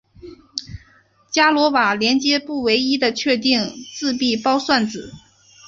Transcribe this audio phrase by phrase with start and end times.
[1.29, 3.59] 伽罗瓦连接不唯一的确定
[3.93, 5.13] 自闭包算子。